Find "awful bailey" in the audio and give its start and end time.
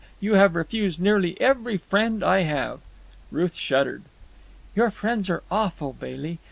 5.51-6.39